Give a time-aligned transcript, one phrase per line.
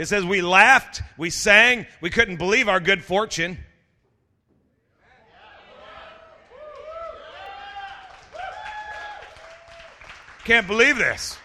[0.00, 3.58] It says we laughed, we sang, we couldn't believe our good fortune.
[10.46, 11.36] Can't believe this,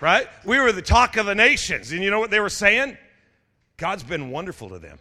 [0.00, 0.26] right?
[0.44, 1.92] We were the talk of the nations.
[1.92, 2.98] And you know what they were saying?
[3.76, 4.98] God's been wonderful to them.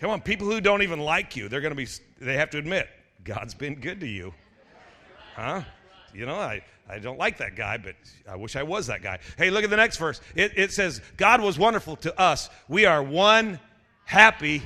[0.00, 1.88] Come on, people who don't even like you, they're going to be,
[2.20, 2.86] they have to admit,
[3.24, 4.34] God's been good to you.
[5.34, 5.62] Huh?
[6.14, 7.94] You know, I, I don't like that guy, but
[8.28, 9.18] I wish I was that guy.
[9.36, 10.20] Hey, look at the next verse.
[10.34, 12.50] It, it says, God was wonderful to us.
[12.68, 13.60] We are one
[14.04, 14.62] happy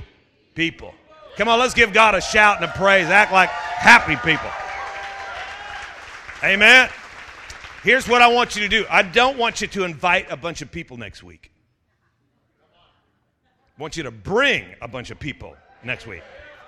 [0.55, 0.93] people.
[1.37, 3.07] Come on, let's give God a shout and a praise.
[3.07, 4.49] Act like happy people.
[6.43, 6.89] Amen.
[7.83, 10.61] Here's what I want you to do I don't want you to invite a bunch
[10.61, 11.51] of people next week.
[13.77, 16.23] I want you to bring a bunch of people next week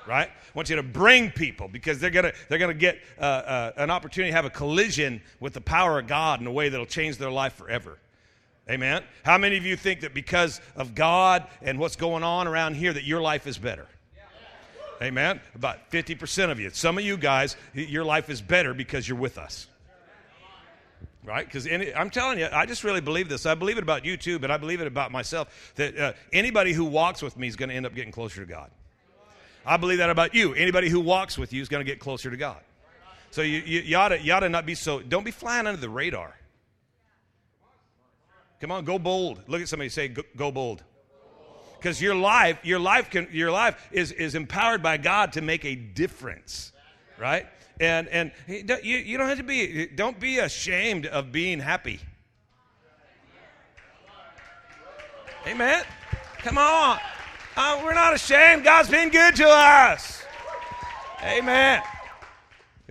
[0.08, 0.30] right?
[0.30, 3.92] I want you to bring people because they're gonna they're gonna get uh, uh, an
[3.92, 7.18] opportunity to have a collision with the power of God in a way that'll change
[7.18, 7.98] their life forever.
[8.70, 9.04] Amen.
[9.24, 12.92] How many of you think that because of God and what's going on around here
[12.92, 13.88] that your life is better?
[15.02, 15.40] Amen.
[15.56, 16.70] About 50% of you.
[16.72, 19.68] Some of you guys, your life is better because you're with us.
[21.24, 21.46] Right?
[21.46, 23.46] Because I'm telling you, I just really believe this.
[23.46, 26.74] I believe it about you too, but I believe it about myself that uh, anybody
[26.74, 28.72] who walks with me is going to end up getting closer to God.
[29.68, 30.54] I believe that about you.
[30.54, 32.58] Anybody who walks with you is going to get closer to God.
[33.32, 35.68] So you, you, you, ought to, you ought to not be so, don't be flying
[35.68, 36.34] under the radar.
[38.62, 39.42] Come on, go bold.
[39.48, 40.84] Look at somebody say, go, go bold.
[41.78, 45.66] Because your life, your life, can, your life is, is empowered by God to make
[45.66, 46.72] a difference,
[47.20, 47.46] right?
[47.80, 52.00] And and you, you don't have to be don't be ashamed of being happy.
[55.46, 55.84] Amen.
[56.40, 56.98] Come on.
[57.60, 58.64] Uh, we're not ashamed.
[58.64, 60.22] God's been good to us.
[61.24, 61.82] Amen.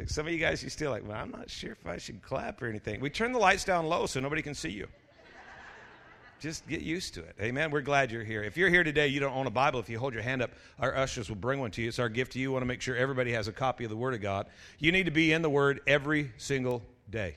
[0.07, 2.61] Some of you guys, you still like, well, I'm not sure if I should clap
[2.61, 3.01] or anything.
[3.01, 4.89] We turn the lights down low so nobody can see you.
[6.41, 7.37] Just get used to it.
[7.41, 7.71] Amen.
[7.71, 8.43] We're glad you're here.
[8.43, 9.79] If you're here today, you don't own a Bible.
[9.79, 10.51] If you hold your hand up,
[10.81, 11.87] our ushers will bring one to you.
[11.87, 12.49] It's our gift to you.
[12.49, 14.49] We want to make sure everybody has a copy of the Word of God.
[14.81, 17.37] You need to be in the Word every single day.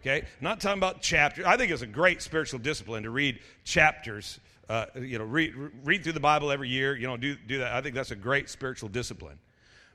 [0.00, 0.26] Okay?
[0.40, 1.44] Not talking about chapters.
[1.44, 6.02] I think it's a great spiritual discipline to read chapters uh, you know, read, read
[6.02, 6.96] through the Bible every year.
[6.96, 7.72] You know, do, do that.
[7.72, 9.38] I think that's a great spiritual discipline.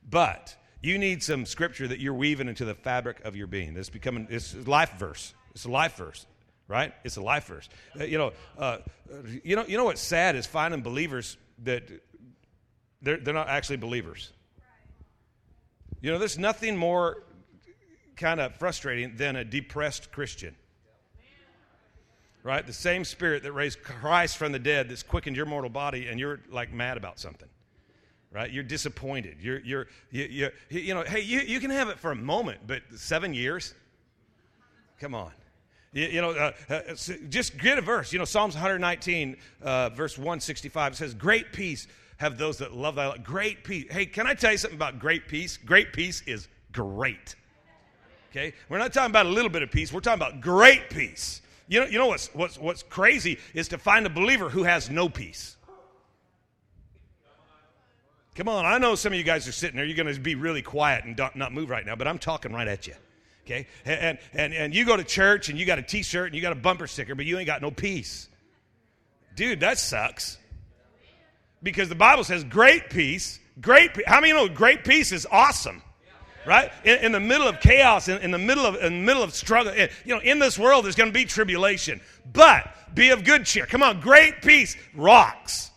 [0.10, 3.76] But you need some scripture that you're weaving into the fabric of your being.
[3.78, 5.34] It's becoming, it's life verse.
[5.52, 6.26] It's a life verse,
[6.68, 6.94] right?
[7.04, 7.68] It's a life verse.
[8.00, 8.78] Uh, you know, uh,
[9.44, 11.84] you know, you know what's sad is finding believers that
[13.02, 14.32] they're, they're not actually believers.
[16.02, 17.24] You know, there's nothing more
[18.16, 20.56] kind of frustrating than a depressed Christian
[22.48, 22.66] right?
[22.66, 26.18] The same spirit that raised Christ from the dead that's quickened your mortal body, and
[26.18, 27.50] you're like mad about something,
[28.32, 28.50] right?
[28.50, 29.36] You're disappointed.
[29.42, 32.62] You're, you're, you, you, you know, hey, you, you can have it for a moment,
[32.66, 33.74] but seven years?
[34.98, 35.34] Come on.
[35.92, 36.80] You, you know, uh, uh,
[37.28, 38.14] just get a verse.
[38.14, 41.86] You know, Psalms 119, uh, verse 165, it says, Great peace
[42.16, 43.24] have those that love thy life.
[43.24, 43.92] Great peace.
[43.92, 45.58] Hey, can I tell you something about great peace?
[45.58, 47.36] Great peace is great.
[48.32, 48.54] Okay?
[48.70, 51.42] We're not talking about a little bit of peace, we're talking about great peace.
[51.68, 54.90] You know, you know what's, what's, what's crazy is to find a believer who has
[54.90, 55.58] no peace.
[58.36, 59.86] Come on, I know some of you guys are sitting there.
[59.86, 62.68] You're going to be really quiet and not move right now, but I'm talking right
[62.68, 62.94] at you.
[63.46, 63.66] Okay?
[63.86, 66.42] And, and, and you go to church and you got a t shirt and you
[66.42, 68.28] got a bumper sticker, but you ain't got no peace.
[69.36, 70.38] Dude, that sucks.
[71.64, 75.82] Because the Bible says great peace, great How many know great peace is awesome?
[76.48, 76.72] Right?
[76.86, 79.34] In, in, the middle of chaos, in, in, the middle of in the middle of
[79.34, 82.00] struggle, in, you know, in this world there's going to be tribulation,
[82.32, 83.66] but be of good cheer.
[83.66, 85.72] Come on, great peace rocks,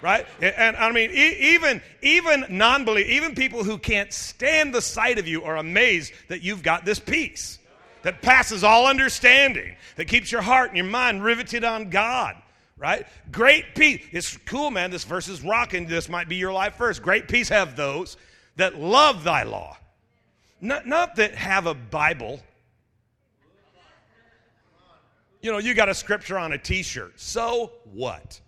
[0.00, 0.26] right?
[0.40, 5.18] And, and I mean, e- even even non-believers, even people who can't stand the sight
[5.18, 7.58] of you are amazed that you've got this peace
[8.02, 12.36] that passes all understanding, that keeps your heart and your mind riveted on God
[12.78, 13.06] right?
[13.32, 14.02] Great peace.
[14.12, 14.90] It's cool, man.
[14.90, 15.86] This verse is rocking.
[15.86, 17.02] This might be your life first.
[17.02, 18.18] Great peace have those
[18.56, 19.78] that love thy law.
[20.60, 22.40] Not, not that have a Bible.
[25.42, 27.20] You know, you got a scripture on a t shirt.
[27.20, 28.40] So what?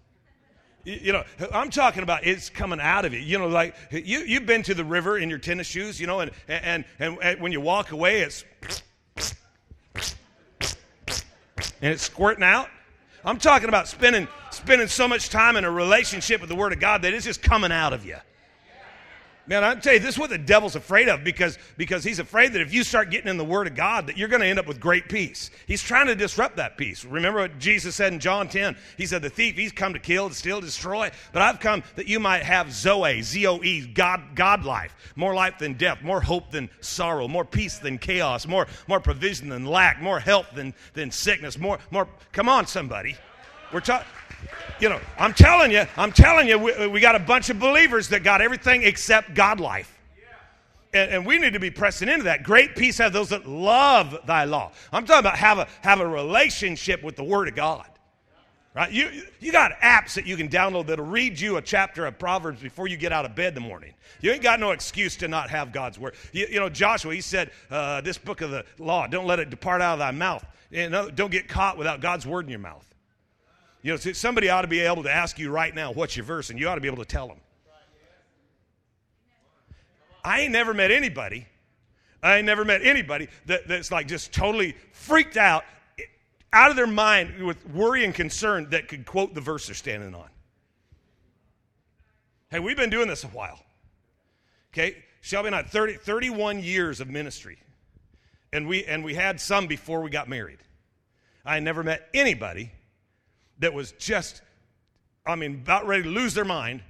[0.85, 3.21] You know, I'm talking about it's coming out of you.
[3.21, 6.21] You know, like you, you've been to the river in your tennis shoes, you know,
[6.21, 8.45] and, and, and, and when you walk away, it's
[11.81, 12.69] and it's squirting out.
[13.25, 16.81] I'm talking about spending, spending so much time in a relationship with the Word of
[16.81, 18.17] God that it's just coming out of you.
[19.49, 22.53] Man, I tell you, this is what the devil's afraid of because, because he's afraid
[22.53, 24.59] that if you start getting in the Word of God, that you're going to end
[24.59, 25.51] up with great peace.
[25.67, 27.03] He's trying to disrupt that peace.
[27.03, 28.77] Remember what Jesus said in John 10?
[28.99, 32.07] He said, The thief, he's come to kill, to steal, destroy, but I've come that
[32.07, 36.21] you might have Zoe, Z O E, God, God life, more life than death, more
[36.21, 40.75] hope than sorrow, more peace than chaos, more, more provision than lack, more health than,
[40.93, 42.07] than sickness, more, more.
[42.33, 43.17] Come on, somebody.
[43.73, 44.07] We're talking.
[44.81, 48.09] You know, I'm telling you, I'm telling you, we, we got a bunch of believers
[48.11, 49.95] that got everything except God life.
[50.95, 52.45] And, and, we need to be pressing into that.
[52.45, 54.73] Great peace have those that love thy law.
[54.91, 57.87] I'm talking about have a have a relationship with the Word of God.
[58.75, 58.93] Right?
[58.93, 62.63] You, you got apps that you can download that'll read you a chapter of Proverbs
[62.63, 63.93] before you get out of bed in the morning.
[64.21, 66.15] You ain't got no excuse to not have God's word.
[66.33, 69.51] You, you know, Joshua, he said, uh, This book of the law, don't let it
[69.51, 70.45] depart out of thy mouth.
[70.71, 72.87] You know, don't get caught without God's word in your mouth.
[73.83, 76.51] You know, somebody ought to be able to ask you right now, What's your verse?
[76.51, 77.39] And you ought to be able to tell them.
[80.25, 81.47] I ain't never met anybody,
[82.23, 85.65] I ain't never met anybody that, that's like just totally freaked out
[86.53, 90.15] out of their mind with worry and concern that could quote the verse they're standing
[90.15, 90.29] on.
[92.51, 93.61] Hey, we've been doing this a while.
[94.73, 94.97] Okay?
[95.21, 97.59] Shelby and I, 30, 31 years of ministry.
[98.53, 100.59] And we, and we had some before we got married.
[101.45, 102.73] I never met anybody
[103.59, 104.43] that was just,
[105.27, 106.83] I mean, about ready to lose their mind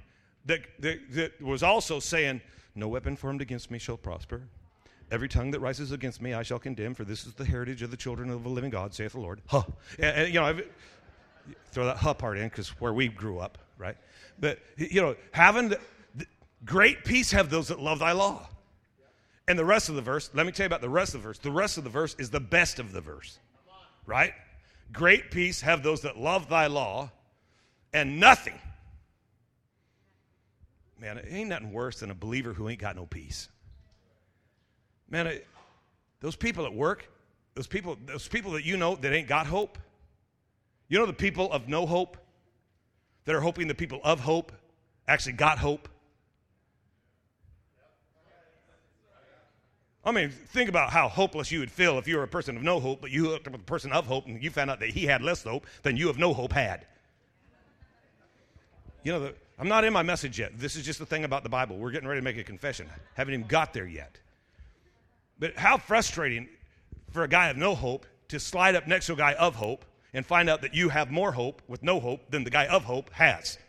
[0.45, 2.41] that, that, that was also saying,
[2.75, 4.43] No weapon formed against me shall prosper.
[5.11, 7.89] Every tongue that rises against me, I shall condemn, for this is the heritage of
[7.89, 9.41] the children of the living God, saith the Lord.
[9.47, 9.63] Huh.
[9.97, 10.61] And, and you know, I've,
[11.71, 13.97] throw that huh part in because where we grew up, right?
[14.39, 15.79] But, you know, having the,
[16.15, 16.25] the,
[16.65, 18.47] great peace have those that love thy law.
[19.47, 21.27] And the rest of the verse, let me tell you about the rest of the
[21.27, 21.39] verse.
[21.39, 23.39] The rest of the verse is the best of the verse,
[24.05, 24.33] right?
[24.91, 27.11] Great peace have those that love thy law,
[27.93, 28.59] and nothing.
[30.99, 33.49] Man, it ain't nothing worse than a believer who ain't got no peace.
[35.09, 35.47] Man, it,
[36.19, 37.09] those people at work,
[37.55, 39.77] those people, those people that you know that ain't got hope,
[40.87, 42.17] you know the people of no hope
[43.25, 44.51] that are hoping the people of hope
[45.07, 45.87] actually got hope?
[50.09, 52.63] I mean, think about how hopeless you would feel if you were a person of
[52.63, 54.79] no hope, but you hooked up with a person of hope and you found out
[54.79, 56.85] that he had less hope than you of no hope had.
[59.03, 60.57] You know, the, I'm not in my message yet.
[60.57, 61.77] This is just the thing about the Bible.
[61.77, 62.89] We're getting ready to make a confession.
[63.13, 64.17] Haven't even got there yet.
[65.37, 66.49] But how frustrating
[67.11, 69.85] for a guy of no hope to slide up next to a guy of hope
[70.13, 72.83] and find out that you have more hope with no hope than the guy of
[72.83, 73.59] hope has.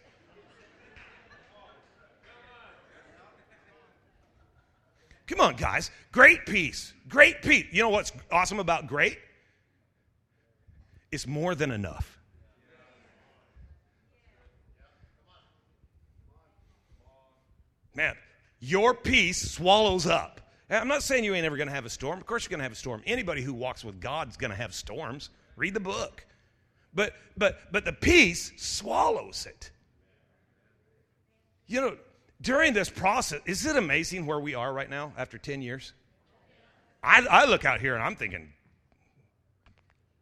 [5.31, 5.91] Come on, guys.
[6.13, 6.93] Great peace.
[7.09, 7.65] Great peace.
[7.71, 9.19] You know what's awesome about great?
[11.11, 12.19] It's more than enough.
[17.95, 18.15] Man,
[18.61, 20.41] your peace swallows up
[20.71, 22.21] I'm not saying you ain't ever going to have a storm.
[22.21, 23.03] Of course, you're going to have a storm.
[23.05, 25.31] Anybody who walks with God's going to have storms.
[25.57, 26.25] Read the book.
[26.95, 29.71] But, but, but the peace swallows it.
[31.67, 31.97] You know,
[32.41, 35.93] during this process, is it amazing where we are right now after 10 years?
[37.03, 38.53] I, I look out here and I'm thinking,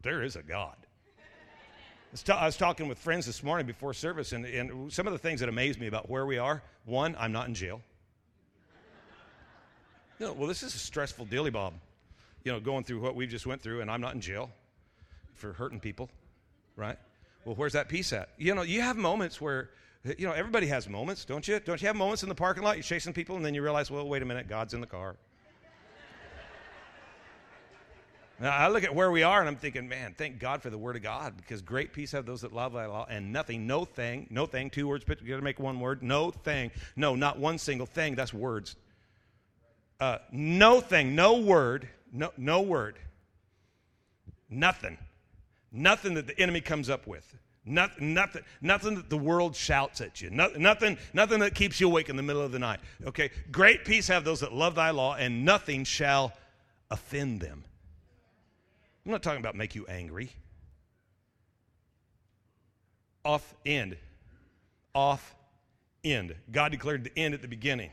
[0.02, 0.76] there is a God.
[2.30, 5.40] I was talking with friends this morning before service, and, and some of the things
[5.40, 7.82] that amaze me about where we are one, I'm not in jail.
[10.18, 11.74] No, well, this is a stressful dilly bob,
[12.44, 14.50] you know, going through what we've just went through, and I'm not in jail
[15.34, 16.08] for hurting people,
[16.76, 16.96] right?
[17.44, 18.30] Well, where's that peace at?
[18.38, 19.70] You know, you have moments where,
[20.04, 21.58] you know, everybody has moments, don't you?
[21.60, 22.76] Don't you have moments in the parking lot?
[22.76, 25.16] You're chasing people, and then you realize, well, wait a minute, God's in the car.
[28.40, 30.78] Now, I look at where we are and I'm thinking, man, thank God for the
[30.78, 33.84] word of God because great peace have those that love thy law and nothing, no
[33.84, 37.40] thing, no thing, two words but you gotta make one word, no thing, no, not
[37.40, 38.76] one single thing, that's words,
[39.98, 43.00] uh, no thing, no word, no, no word,
[44.48, 44.98] nothing,
[45.72, 47.34] nothing that the enemy comes up with.
[47.68, 50.30] Nothing, nothing, nothing that the world shouts at you.
[50.30, 52.80] Nothing, nothing, nothing that keeps you awake in the middle of the night.
[53.06, 56.32] Okay, great peace have those that love thy law, and nothing shall
[56.90, 57.64] offend them.
[59.04, 60.30] I'm not talking about make you angry.
[63.24, 63.96] Off end.
[64.94, 65.34] Off
[66.04, 66.34] end.
[66.50, 67.90] God declared the end at the beginning.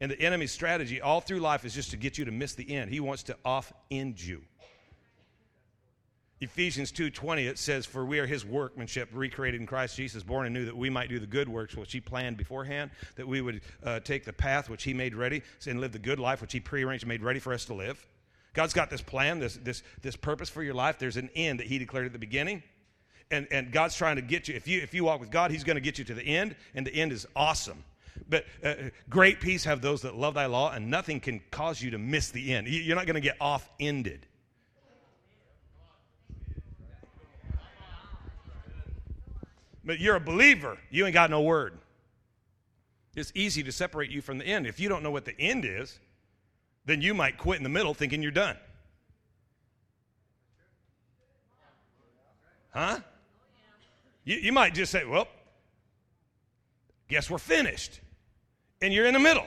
[0.00, 2.70] And the enemy's strategy all through life is just to get you to miss the
[2.70, 2.90] end.
[2.90, 4.42] He wants to off end you.
[6.40, 10.66] Ephesians 2:20 it says for we are his workmanship recreated in Christ Jesus born anew
[10.66, 14.00] that we might do the good works which he planned beforehand that we would uh,
[14.00, 17.04] take the path which he made ready and live the good life which he prearranged
[17.04, 18.06] and made ready for us to live.
[18.52, 20.98] God's got this plan, this this this purpose for your life.
[20.98, 22.62] There's an end that he declared at the beginning.
[23.30, 25.64] And and God's trying to get you if you if you walk with God, he's
[25.64, 27.82] going to get you to the end and the end is awesome.
[28.28, 28.74] But uh,
[29.08, 32.30] great peace have those that love thy law, and nothing can cause you to miss
[32.30, 32.66] the end.
[32.66, 34.26] You're not going to get off ended.
[39.86, 41.78] But you're a believer, you ain't got no word.
[43.14, 44.66] It's easy to separate you from the end.
[44.66, 45.98] If you don't know what the end is,
[46.84, 48.56] then you might quit in the middle thinking you're done.
[52.74, 52.98] Huh?
[54.24, 55.28] You, you might just say, well,
[57.08, 58.00] guess we're finished.
[58.82, 59.46] And you're in the middle.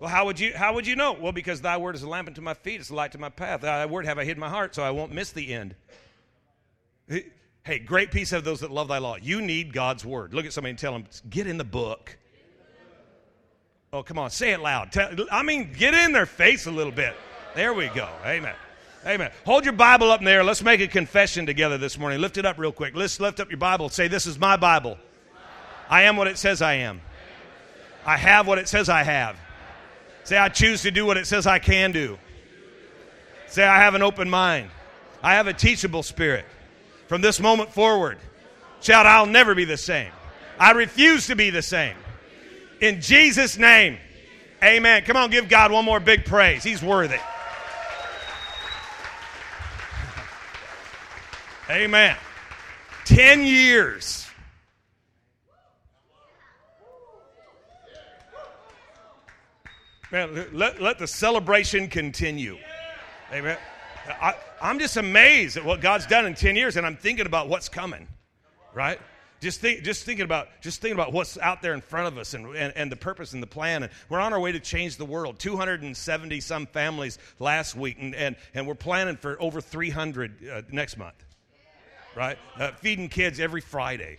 [0.00, 1.12] Well, how would you how would you know?
[1.12, 3.28] Well, because thy word is a lamp unto my feet, it's a light to my
[3.28, 3.60] path.
[3.60, 5.74] Thy word have I hid in my heart, so I won't miss the end.
[7.62, 9.16] Hey, great peace have those that love thy law.
[9.16, 10.32] You need God's word.
[10.32, 12.16] Look at somebody and tell them, get in the book.
[13.92, 14.92] Oh, come on, say it loud.
[14.92, 17.14] Tell, I mean, get in their face a little bit.
[17.54, 18.08] There we go.
[18.24, 18.54] Amen.
[19.04, 19.30] Amen.
[19.44, 20.44] Hold your Bible up in there.
[20.44, 22.20] Let's make a confession together this morning.
[22.20, 22.94] Lift it up real quick.
[22.94, 23.88] Let's lift up your Bible.
[23.88, 24.98] Say, This is my Bible.
[25.88, 27.00] I am what it says I am.
[28.06, 29.36] I have what it says I have.
[30.24, 32.18] Say, I choose to do what it says I can do.
[33.48, 34.70] Say, I have an open mind.
[35.22, 36.44] I have a teachable spirit.
[37.10, 38.18] From this moment forward,
[38.80, 40.12] shout, I'll never be the same.
[40.60, 41.96] I refuse to be the same.
[42.80, 43.98] In Jesus' name,
[44.62, 45.02] amen.
[45.02, 46.62] Come on, give God one more big praise.
[46.62, 47.18] He's worthy.
[51.68, 52.16] Amen.
[53.04, 54.28] Ten years.
[60.12, 62.56] Man, let, let the celebration continue.
[63.32, 63.58] Amen.
[64.08, 67.48] I, I'm just amazed at what God's done in 10 years, and I'm thinking about
[67.48, 68.08] what's coming,
[68.74, 68.98] right?
[69.40, 72.34] Just, think, just thinking about just thinking about what's out there in front of us
[72.34, 73.82] and, and, and the purpose and the plan.
[73.82, 75.38] And we're on our way to change the world.
[75.38, 80.98] 270 some families last week, and, and, and we're planning for over 300 uh, next
[80.98, 81.24] month,
[82.14, 82.36] right?
[82.58, 84.18] Uh, feeding kids every Friday.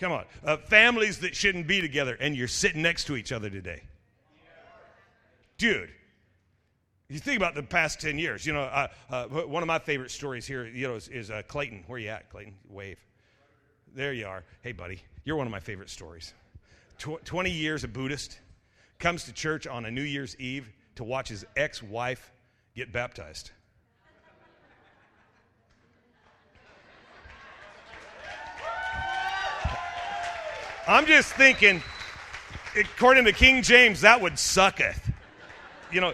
[0.00, 0.24] Come on.
[0.44, 3.82] Uh, families that shouldn't be together, and you're sitting next to each other today.
[5.56, 5.90] Dude,
[7.08, 10.10] you think about the past 10 years, you know, uh, uh, one of my favorite
[10.10, 11.84] stories here, you know, is, is uh, Clayton.
[11.86, 12.54] Where you at, Clayton?
[12.68, 12.98] Wave.
[13.94, 14.42] There you are.
[14.62, 16.34] Hey, buddy, you're one of my favorite stories.
[16.98, 18.40] Tw- 20 years a Buddhist,
[18.98, 22.32] comes to church on a New Year's Eve to watch his ex wife
[22.74, 23.50] get baptized.
[30.88, 31.82] I'm just thinking,
[32.78, 35.10] according to King James, that would sucketh.
[35.90, 36.12] You know,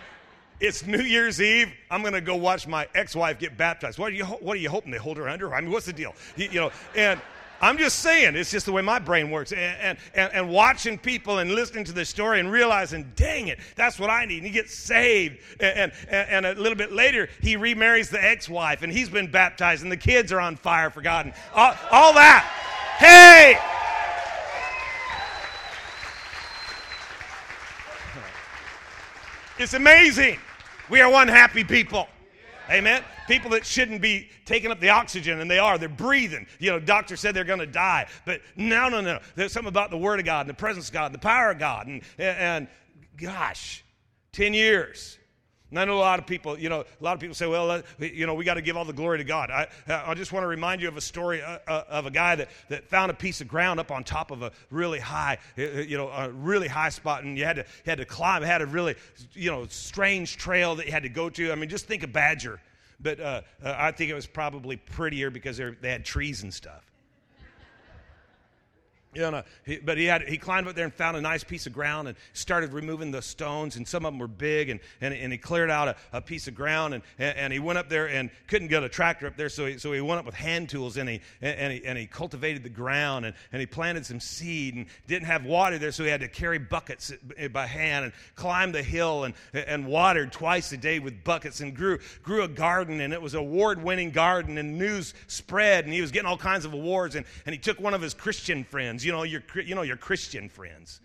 [0.62, 1.72] it's New Year's Eve.
[1.90, 3.98] I'm going to go watch my ex-wife get baptized.
[3.98, 5.52] What are you What are you hoping they hold her under?
[5.52, 6.14] I mean, what's the deal?
[6.36, 7.20] You, you know, and
[7.60, 9.52] I'm just saying, it's just the way my brain works.
[9.52, 14.00] And, and, and, watching people and listening to the story and realizing, dang it, that's
[14.00, 14.38] what I need.
[14.38, 15.38] And he gets saved.
[15.60, 19.30] And, and, and a little bit later, he remarries the ex wife and he's been
[19.30, 21.26] baptized and the kids are on fire for God.
[21.26, 22.42] And all, all that.
[22.98, 23.58] Hey!
[29.58, 30.38] It's amazing.
[30.92, 32.06] We are one happy people.
[32.70, 33.02] Amen.
[33.26, 35.78] People that shouldn't be taking up the oxygen, and they are.
[35.78, 36.46] They're breathing.
[36.58, 39.18] You know, doctor said they're going to die, but no, no, no.
[39.34, 41.50] There's something about the Word of God, and the presence of God, and the power
[41.50, 42.68] of God, and and
[43.16, 43.82] gosh,
[44.32, 45.16] ten years.
[45.72, 47.70] And I know a lot of people, you know, a lot of people say, well,
[47.70, 49.50] uh, you know, we got to give all the glory to God.
[49.50, 52.36] I, I just want to remind you of a story uh, uh, of a guy
[52.36, 55.62] that, that found a piece of ground up on top of a really high, uh,
[55.62, 58.42] uh, you know, a really high spot, and you had to, you had to climb.
[58.42, 58.96] Had a really,
[59.32, 61.50] you know, strange trail that you had to go to.
[61.50, 62.60] I mean, just think of Badger.
[63.00, 66.91] But uh, I think it was probably prettier because they had trees and stuff.
[69.14, 71.66] You know, he, but he had he climbed up there and found a nice piece
[71.66, 75.12] of ground and started removing the stones and some of them were big and, and,
[75.12, 77.90] and he cleared out a, a piece of ground and, and, and, he went up
[77.90, 80.34] there and couldn't get a tractor up there so he, so he went up with
[80.34, 84.06] hand tools and he and he, and he cultivated the ground and, and he planted
[84.06, 87.66] some seed and didn't have water there so he had to carry buckets eh, by
[87.66, 91.98] hand and climb the hill and and watered twice a day with buckets and grew
[92.22, 96.00] grew a garden and it was an award winning garden and news spread and he
[96.00, 99.01] was getting all kinds of awards and, and he took one of his Christian friends
[99.02, 101.00] friends, you know, your, you know, your Christian friends.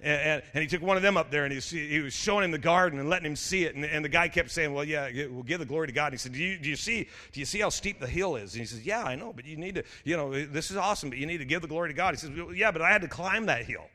[0.00, 2.44] And, and, and, he took one of them up there and he, he was showing
[2.44, 3.76] him the garden and letting him see it.
[3.76, 6.06] And, and the guy kept saying, Well, yeah, we'll give the glory to God.
[6.06, 8.34] And he said, do you, do you, see, do you see how steep the hill
[8.34, 8.54] is?
[8.54, 11.08] And he says, Yeah, I know, but you need to, you know, this is awesome,
[11.10, 12.14] but you need to give the glory to God.
[12.14, 13.86] He says, well, Yeah, but I had to climb that hill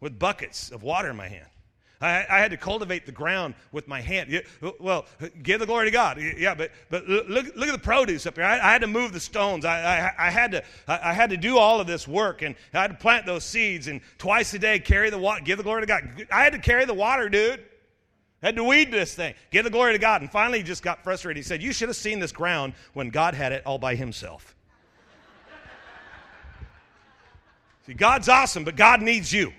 [0.00, 1.48] with buckets of water in my hand.
[2.00, 4.42] I, I, had to cultivate the ground with my hand.
[4.78, 5.06] Well,
[5.42, 6.20] give the glory to God.
[6.36, 8.44] Yeah, but, but look, look at the produce up here.
[8.44, 9.64] I, I had to move the stones.
[9.64, 12.92] I, I, had to, I had to do all of this work, and I had
[12.92, 15.42] to plant those seeds, and twice a day carry the water.
[15.42, 16.26] Give the glory to God.
[16.30, 17.64] I had to carry the water, dude.
[18.42, 19.34] I had to weed this thing.
[19.50, 20.20] Give the glory to God.
[20.20, 21.38] And finally, he just got frustrated.
[21.38, 24.54] He said, You should have seen this ground when God had it all by himself.
[27.86, 29.52] See, God's awesome, but God needs you.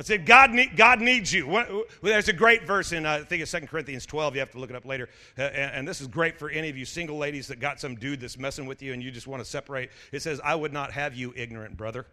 [0.00, 1.84] I said, God, need, God needs you.
[2.02, 4.34] There's a great verse in, uh, I think it's 2 Corinthians 12.
[4.34, 5.10] You have to look it up later.
[5.38, 7.96] Uh, and, and, this is great for any of you single ladies that got some
[7.96, 9.90] dude that's messing with you and you just want to separate.
[10.10, 12.06] It says, I would not have you ignorant, brother.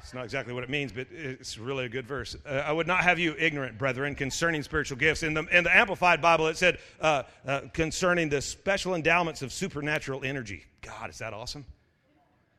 [0.00, 2.36] It's not exactly what it means, but it's really a good verse.
[2.46, 5.24] Uh, I would not have you ignorant, brethren, concerning spiritual gifts.
[5.24, 9.52] In the, in the Amplified Bible, it said uh, uh, concerning the special endowments of
[9.52, 10.66] supernatural energy.
[10.82, 11.64] God, is that awesome?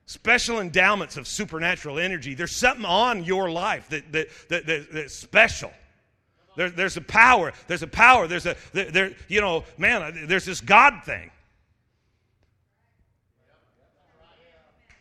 [0.05, 2.33] Special endowments of supernatural energy.
[2.33, 5.71] There's something on your life that, that, that, that that's special.
[6.55, 7.53] There, there's a power.
[7.67, 8.27] There's a power.
[8.27, 11.31] There's a, there, there, you know, man, uh, there's this God thing.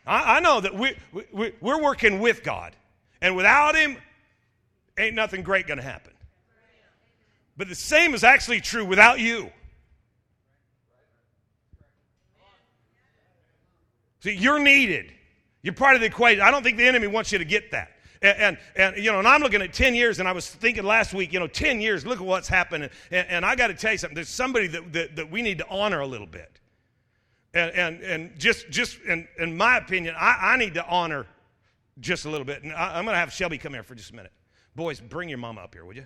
[0.07, 0.95] I, I know that we,
[1.31, 2.75] we, we're working with God,
[3.21, 3.97] and without Him,
[4.97, 6.13] ain't nothing great going to happen.
[7.55, 9.51] But the same is actually true without you.
[14.23, 15.11] You're needed.
[15.61, 16.41] You're part of the equation.
[16.41, 17.91] I don't think the enemy wants you to get that.
[18.21, 20.83] And, and, and, you know, and I'm looking at 10 years, and I was thinking
[20.85, 22.89] last week, you know, 10 years, look at what's happened.
[23.11, 24.15] And, and I got to tell you something.
[24.15, 26.59] There's somebody that, that, that we need to honor a little bit.
[27.53, 31.27] And, and, and just, just in, in my opinion, I, I need to honor
[31.99, 32.63] just a little bit.
[32.63, 34.31] And I, I'm going to have Shelby come here for just a minute.
[34.75, 36.05] Boys, bring your mama up here, would you?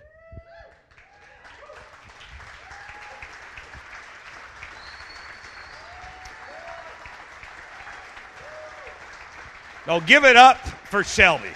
[9.88, 11.48] Oh, give it up for Shelby.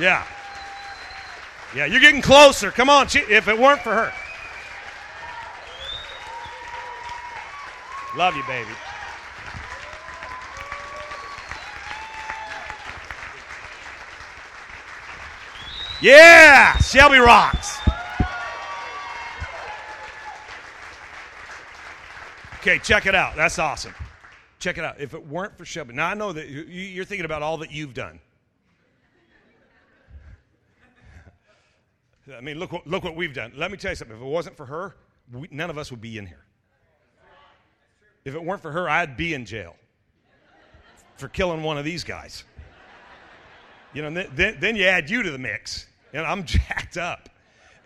[0.00, 0.26] Yeah.
[1.74, 2.72] Yeah, you're getting closer.
[2.72, 4.12] Come on, if it weren't for her.
[8.16, 8.70] Love you, baby.
[16.00, 17.78] Yeah, Shelby rocks.
[22.60, 23.36] Okay, check it out.
[23.36, 23.94] That's awesome.
[24.58, 25.00] Check it out.
[25.00, 27.94] If it weren't for Shelby, now I know that you're thinking about all that you've
[27.94, 28.18] done.
[32.36, 33.52] I mean, look look what we've done.
[33.56, 34.16] Let me tell you something.
[34.16, 34.96] If it wasn't for her,
[35.32, 36.44] we, none of us would be in here.
[38.24, 39.76] If it weren't for her, I'd be in jail
[41.16, 42.44] for killing one of these guys.
[43.94, 47.28] You know, then, then you add you to the mix, and I'm jacked up.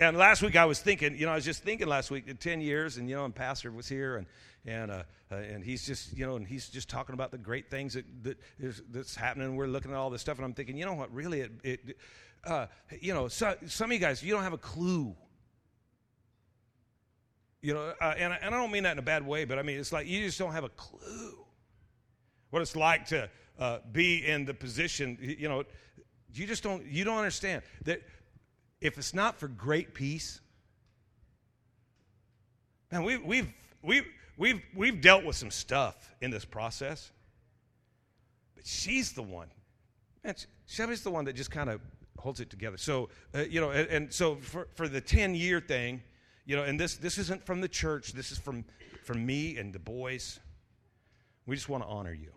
[0.01, 2.61] And last week I was thinking, you know, I was just thinking last week, 10
[2.61, 4.27] years, and, you know, and Pastor was here, and,
[4.65, 7.71] and, uh, uh, and he's just, you know, and he's just talking about the great
[7.71, 9.57] things that, that is, that's happening.
[9.57, 11.97] We're looking at all this stuff, and I'm thinking, you know what, really, it, it
[12.45, 12.67] uh,
[13.01, 15.15] you know, so, some of you guys, you don't have a clue
[17.63, 19.63] you know, uh, and, and I don't mean that in a bad way, but I
[19.63, 21.47] mean, it's like you just don't have a clue
[22.51, 25.65] what it's like to uh, be in the position, you know,
[26.35, 28.03] you just don't, you don't understand that
[28.81, 30.41] if it's not for great peace,
[32.91, 33.51] man, we, we've,
[33.83, 34.05] we've,
[34.43, 37.13] we've, we've dealt with some stuff in this process,
[38.57, 39.47] but she's the one.
[40.25, 40.35] Man,
[40.67, 41.81] Shelby's the one that just kind of
[42.19, 42.77] holds it together.
[42.77, 46.03] So, uh, you know, and, and so for, for the 10 year thing,
[46.45, 48.65] you know, and this, this isn't from the church, this is from,
[49.05, 50.41] from me and the boys.
[51.47, 52.33] We just want to honor you.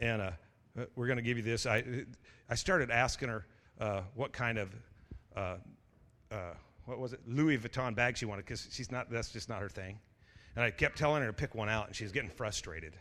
[0.00, 0.30] And uh,
[0.78, 1.66] uh we're going to give you this.
[1.66, 2.06] I,
[2.48, 3.46] I started asking her
[3.78, 4.74] uh, what kind of,
[5.36, 5.56] uh,
[6.30, 6.36] uh
[6.86, 9.68] what was it, Louis Vuitton bag she wanted, because she's not, that's just not her
[9.68, 9.98] thing.
[10.56, 12.96] And I kept telling her to pick one out, and she was getting frustrated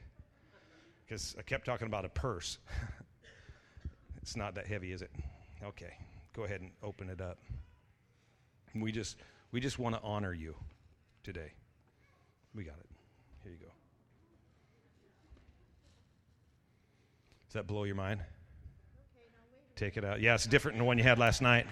[1.06, 2.58] because I kept talking about a purse.
[4.22, 5.12] it's not that heavy, is it?
[5.64, 5.94] Okay,
[6.36, 7.40] go ahead and open it up.
[8.76, 9.16] we just
[9.52, 10.54] we just want to honor you
[11.24, 11.54] today.
[12.54, 12.90] We got it.
[13.44, 13.72] Here you go.
[17.48, 18.20] Does that blow your mind?
[18.20, 18.28] Okay,
[19.76, 20.20] Take it out.
[20.20, 21.68] Yeah, it's different than the one you had last night.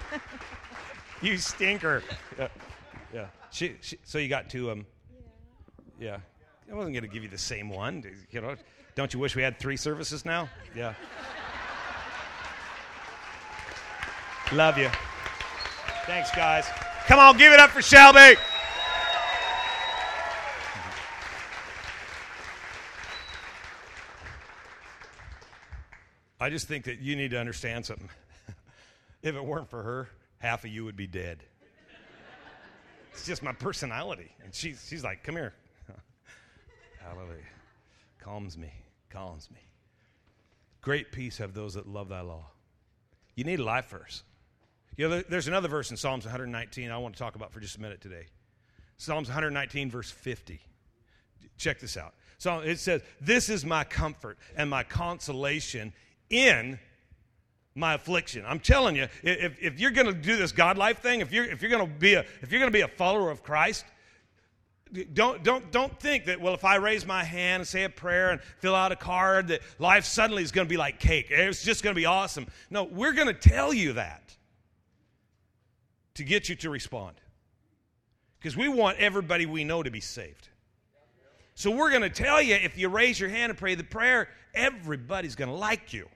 [1.22, 2.02] you stinker.
[2.38, 2.48] Yeah.
[3.12, 3.26] yeah.
[3.50, 4.86] She, she, so you got two of them.
[5.98, 6.18] Yeah.
[6.68, 6.74] yeah.
[6.74, 8.04] I wasn't going to give you the same one.
[8.30, 8.56] You know,
[8.94, 10.48] don't you wish we had three services now?
[10.74, 10.94] Yeah.
[14.52, 14.90] Love you.
[16.06, 16.66] Thanks, guys.
[17.06, 18.36] Come on, give it up for Shelby.
[26.40, 28.08] I just think that you need to understand something.
[29.22, 30.08] If it weren't for her,
[30.38, 31.44] half of you would be dead.
[33.12, 34.32] It's just my personality.
[34.42, 35.54] And she's, she's like, come here.
[37.00, 37.42] Hallelujah.
[38.20, 38.72] Calms me,
[39.10, 39.60] calms me.
[40.80, 42.46] Great peace have those that love thy law.
[43.34, 44.22] You need a life verse.
[44.96, 47.76] You know, there's another verse in Psalms 119 I want to talk about for just
[47.76, 48.26] a minute today.
[48.98, 50.60] Psalms 119, verse 50.
[51.56, 52.14] Check this out.
[52.38, 55.92] So it says, This is my comfort and my consolation
[56.28, 56.78] in
[57.74, 58.44] my affliction.
[58.46, 61.44] I'm telling you, if, if you're going to do this God life thing, if you're,
[61.44, 63.84] if you're going to be a, if you're going to be a follower of Christ,
[65.14, 68.30] don't, don't, don't think that, well, if I raise my hand and say a prayer
[68.30, 71.28] and fill out a card, that life suddenly is going to be like cake.
[71.30, 72.46] It's just going to be awesome.
[72.68, 74.36] No, we're going to tell you that.
[76.14, 77.16] to get you to respond.
[78.38, 80.48] Because we want everybody we know to be saved.
[81.54, 84.28] So we're going to tell you if you raise your hand and pray the prayer,
[84.54, 86.08] everybody's going to like you.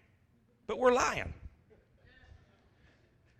[0.67, 1.33] But we're lying.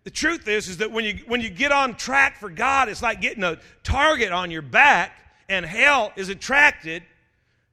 [0.07, 3.01] The truth is, is that when you, when you get on track for God, it's
[3.01, 5.11] like getting a target on your back,
[5.49, 7.03] and hell is attracted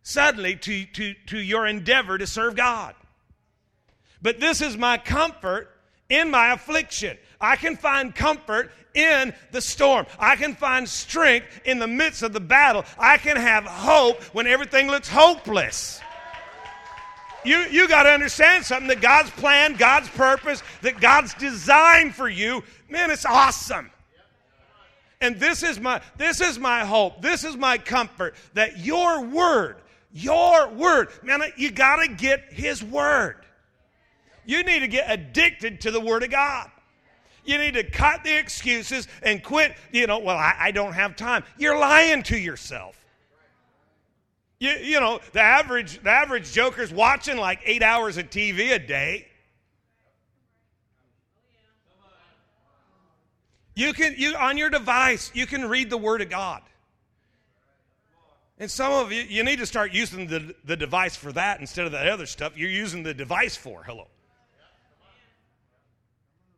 [0.02, 2.96] suddenly to, to, to your endeavor to serve God.
[4.20, 5.70] But this is my comfort
[6.08, 7.16] in my affliction.
[7.40, 10.06] I can find comfort in the storm.
[10.18, 12.84] I can find strength in the midst of the battle.
[12.98, 16.00] I can have hope when everything looks hopeless.
[17.44, 22.28] You, you got to understand something that God's plan, God's purpose, that God's design for
[22.28, 23.90] you, man, it's awesome.
[25.20, 27.22] And this is my this is my hope.
[27.22, 29.76] This is my comfort that your word,
[30.12, 33.36] your word, man, you got to get his word.
[34.46, 36.70] You need to get addicted to the Word of God.
[37.44, 41.14] You need to cut the excuses and quit, you know, well, I, I don't have
[41.14, 41.44] time.
[41.58, 43.03] You're lying to yourself.
[44.58, 48.78] You, you know, the average, the average joker's watching like eight hours of TV a
[48.78, 49.26] day.
[53.74, 56.62] You can, you, on your device, you can read the Word of God.
[58.58, 61.86] And some of you, you need to start using the, the device for that instead
[61.86, 63.82] of that other stuff you're using the device for.
[63.82, 64.06] Hello.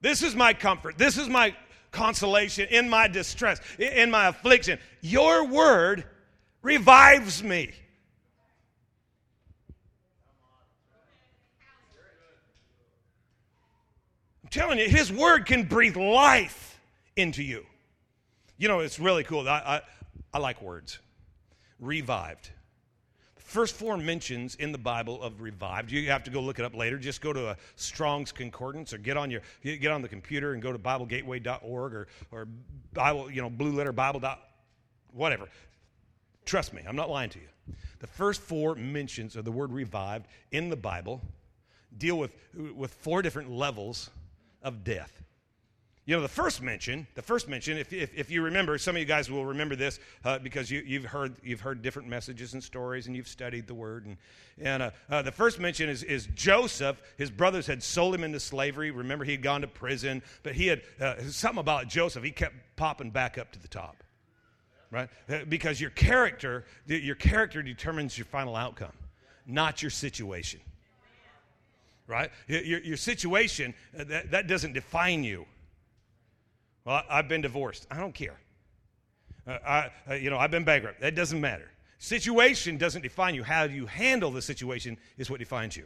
[0.03, 0.99] This is my comfort.
[0.99, 1.57] This is my
[1.91, 4.79] consolation in my distress, in my affliction.
[5.01, 6.05] Your word
[6.61, 7.73] revives me.
[14.57, 16.81] Telling you, His word can breathe life
[17.17, 17.65] into you.
[18.59, 19.49] You know, it's really cool.
[19.49, 19.81] I, I,
[20.35, 20.99] I like words.
[21.79, 22.51] Revived
[23.47, 25.93] first four mentions in the Bible of revived.
[25.93, 26.99] You have to go look it up later.
[26.99, 30.63] Just go to a Strong's Concordance or get on your get on the computer and
[30.63, 32.49] go to BibleGateway.org or or
[32.93, 34.43] Bible you know Blue Letter Bible dot
[35.13, 35.49] whatever.
[36.45, 37.75] Trust me, I'm not lying to you.
[38.01, 41.23] The first four mentions of the word revived in the Bible
[41.97, 42.33] deal with
[42.75, 44.11] with four different levels
[44.67, 45.23] of death.
[46.07, 49.01] You know, the first mention, the first mention, if, if, if you remember, some of
[49.01, 52.63] you guys will remember this uh, because you, you've, heard, you've heard different messages and
[52.63, 54.07] stories and you've studied the word.
[54.07, 54.17] And,
[54.61, 57.03] and uh, uh, the first mention is, is Joseph.
[57.19, 58.93] His brothers had sold him into slavery.
[58.93, 62.23] Remember, he had gone to prison, but he had uh, something about Joseph.
[62.23, 64.05] He kept popping back up to the top,
[64.93, 65.09] right?
[65.29, 68.93] Uh, because your character, your character determines your final outcome,
[69.45, 70.61] not your situation,
[72.07, 72.31] right?
[72.47, 75.47] Your, your situation, uh, that, that doesn't define you.
[76.85, 77.87] Well, I've been divorced.
[77.91, 78.39] I don't care.
[79.47, 81.01] Uh, I, uh, you know, I've been bankrupt.
[81.01, 81.71] That doesn't matter.
[81.99, 83.43] Situation doesn't define you.
[83.43, 85.85] How you handle the situation is what defines you,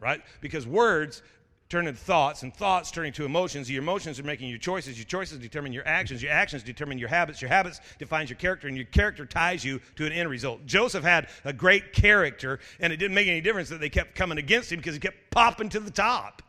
[0.00, 0.20] right?
[0.40, 1.22] Because words
[1.68, 3.70] turn into thoughts, and thoughts turning to emotions.
[3.70, 4.98] Your emotions are making your choices.
[4.98, 6.22] Your choices determine your actions.
[6.22, 7.42] Your actions determine your habits.
[7.42, 10.64] Your habits defines your character, and your character ties you to an end result.
[10.66, 14.38] Joseph had a great character, and it didn't make any difference that they kept coming
[14.38, 16.42] against him because he kept popping to the top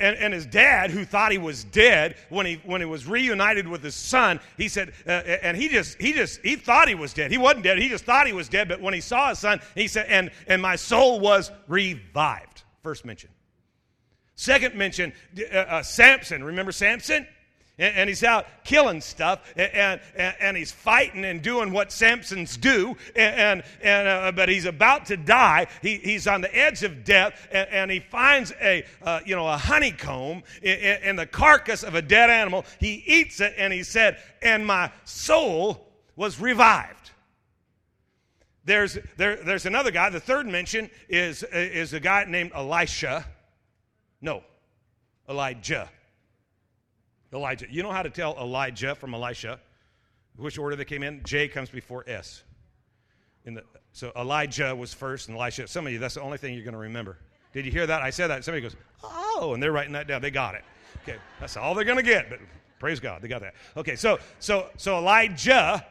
[0.00, 3.66] and, and his dad, who thought he was dead, when he when he was reunited
[3.66, 7.12] with his son, he said, uh, and he just he just he thought he was
[7.12, 7.30] dead.
[7.30, 7.78] He wasn't dead.
[7.78, 8.68] He just thought he was dead.
[8.68, 12.62] But when he saw his son, he said, and and my soul was revived.
[12.82, 13.30] First mention.
[14.38, 15.12] Second mention,
[15.52, 16.44] uh, uh, Samson.
[16.44, 17.26] Remember Samson?
[17.76, 22.56] and, and he's out killing stuff, and, and, and, he's fighting and doing what Samsons
[22.56, 25.66] do, and, and uh, but he's about to die.
[25.82, 29.56] He, he's on the edge of death, and, he finds a uh, you know a
[29.56, 32.64] honeycomb in, in the carcass of a dead animal.
[32.78, 37.10] He eats it, and he said, "And my soul was revived."
[38.64, 40.10] There's, there, there's another guy.
[40.10, 43.24] The third mention is, is a guy named Elisha.
[44.20, 44.42] No,
[45.28, 45.88] Elijah.
[47.32, 47.66] Elijah.
[47.70, 49.60] You know how to tell Elijah from Elisha?
[50.36, 51.22] Which order they came in?
[51.24, 52.42] J comes before S.
[53.44, 55.66] The, so Elijah was first and Elisha.
[55.68, 57.18] Some of you, that's the only thing you're going to remember.
[57.52, 58.02] Did you hear that?
[58.02, 58.44] I said that.
[58.44, 60.20] Somebody goes, oh, and they're writing that down.
[60.20, 60.64] They got it.
[61.02, 62.28] Okay, that's all they're going to get.
[62.28, 62.40] But
[62.78, 63.54] praise God, they got that.
[63.76, 65.84] Okay, so so so Elijah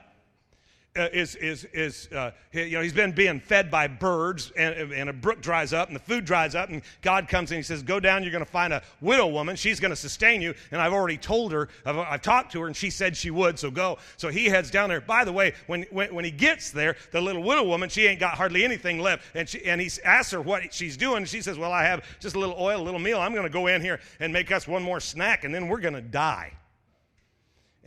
[0.98, 5.10] uh, is, is, is uh, you know, he's been being fed by birds, and, and
[5.10, 7.84] a brook dries up, and the food dries up, and God comes and he says,
[7.84, 9.56] Go down, you're going to find a widow woman.
[9.56, 10.54] She's going to sustain you.
[10.72, 13.60] And I've already told her, I've, I've, talked to her, and she said she would,
[13.60, 14.00] so go.
[14.18, 15.02] So he heads down there.
[15.02, 18.20] By the way, when, when, when he gets there, the little widow woman, she ain't
[18.20, 19.24] got hardly anything left.
[19.36, 22.04] And, she, and he asks her what she's doing, and she says, Well, I have
[22.20, 23.20] just a little oil, a little meal.
[23.20, 25.80] I'm going to go in here and make us one more snack, and then we're
[25.80, 26.54] going to die.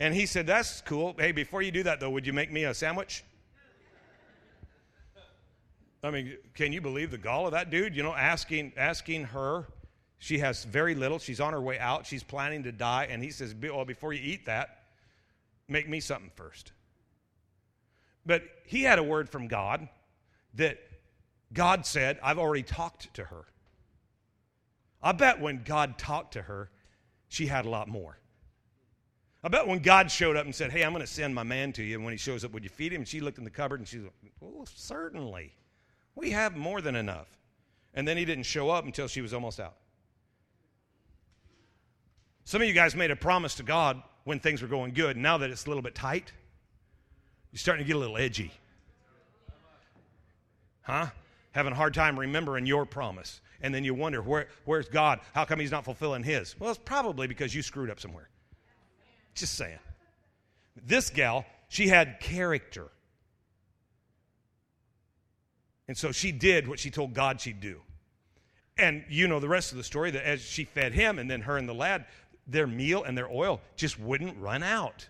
[0.01, 1.15] And he said, That's cool.
[1.19, 3.23] Hey, before you do that, though, would you make me a sandwich?
[6.03, 7.95] I mean, can you believe the gall of that dude?
[7.95, 9.67] You know, asking, asking her,
[10.17, 11.19] She has very little.
[11.19, 12.07] She's on her way out.
[12.07, 13.09] She's planning to die.
[13.11, 14.85] And he says, Well, before you eat that,
[15.67, 16.71] make me something first.
[18.25, 19.87] But he had a word from God
[20.55, 20.79] that
[21.53, 23.45] God said, I've already talked to her.
[25.03, 26.71] I bet when God talked to her,
[27.27, 28.17] she had a lot more.
[29.43, 31.73] I bet when God showed up and said, Hey, I'm going to send my man
[31.73, 33.01] to you, and when he shows up, would you feed him?
[33.01, 35.53] And she looked in the cupboard and she's like, Well, certainly.
[36.15, 37.27] We have more than enough.
[37.93, 39.75] And then he didn't show up until she was almost out.
[42.43, 45.17] Some of you guys made a promise to God when things were going good.
[45.17, 46.31] Now that it's a little bit tight,
[47.51, 48.51] you're starting to get a little edgy.
[50.81, 51.07] Huh?
[51.51, 53.41] Having a hard time remembering your promise.
[53.61, 55.19] And then you wonder, where, where's God?
[55.33, 56.59] How come he's not fulfilling his?
[56.59, 58.29] Well, it's probably because you screwed up somewhere.
[59.35, 59.79] Just saying.
[60.75, 62.87] This gal, she had character.
[65.87, 67.81] And so she did what she told God she'd do.
[68.77, 71.41] And you know the rest of the story that as she fed him and then
[71.41, 72.05] her and the lad,
[72.47, 75.07] their meal and their oil just wouldn't run out.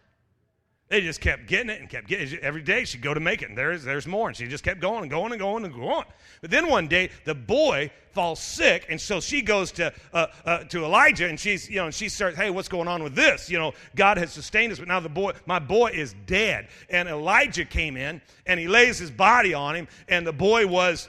[0.91, 2.41] They just kept getting it and kept getting it.
[2.41, 4.27] Every day she'd go to make it, and there's, there's more.
[4.27, 6.04] And she just kept going and going and going and going.
[6.41, 10.65] But then one day, the boy falls sick, and so she goes to, uh, uh,
[10.65, 13.49] to Elijah, and she's, you know, and she starts, hey, what's going on with this?
[13.49, 16.67] You know, God has sustained us, but now the boy, my boy is dead.
[16.89, 21.08] And Elijah came in, and he lays his body on him, and the boy was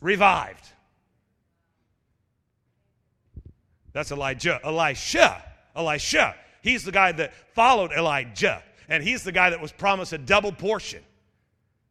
[0.00, 0.64] revived.
[3.92, 4.58] That's Elijah.
[4.64, 5.44] Elisha.
[5.76, 6.34] Elisha.
[6.62, 10.52] He's the guy that followed Elijah and he's the guy that was promised a double
[10.52, 11.02] portion,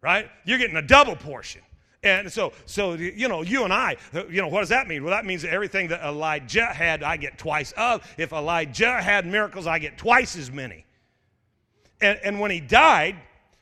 [0.02, 0.30] right?
[0.46, 1.62] You're getting a double portion.
[2.04, 5.04] And so, so you know, you and I, you know, what does that mean?
[5.04, 8.08] Well, that means that everything that Elijah had, I get twice of.
[8.18, 10.86] If Elijah had miracles, I get twice as many.
[12.00, 13.16] And, and when he died,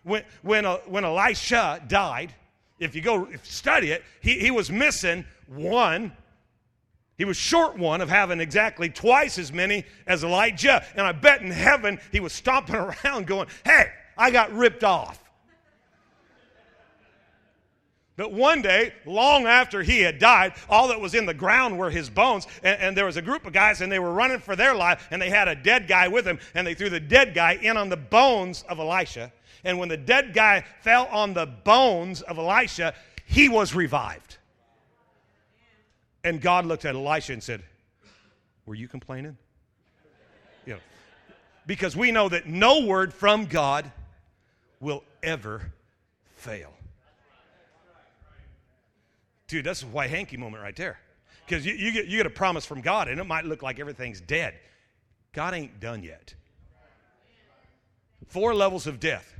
[0.03, 2.33] when, when, uh, when Elisha died,
[2.79, 6.11] if you go study it, he, he was missing one
[7.17, 10.83] he was short one of having exactly twice as many as Elijah.
[10.95, 12.75] And I bet in heaven he was stomping
[13.05, 15.21] around going, Hey, I got ripped off.
[18.17, 21.89] But one day, long after he had died, all that was in the ground were
[21.89, 22.47] his bones.
[22.63, 25.05] And, and, there was a group of guys, and they were running for their life,
[25.11, 27.75] and they had a dead guy with them, and they threw the dead guy in
[27.75, 29.33] on the bones of Elisha.
[29.65, 32.93] And when the dead guy fell on the bones of Elisha,
[33.25, 34.37] he was revived.
[36.25, 37.61] And God looked at Elisha and said,
[38.65, 39.37] Were you complaining?
[40.65, 40.79] You know,
[41.67, 43.91] because we know that no word from God
[44.79, 45.71] will ever
[46.35, 46.73] fail.
[49.47, 50.97] Dude, that's a white hanky moment right there.
[51.45, 53.79] Because you, you, get, you get a promise from God, and it might look like
[53.79, 54.55] everything's dead.
[55.31, 56.33] God ain't done yet.
[58.25, 59.31] Four levels of death.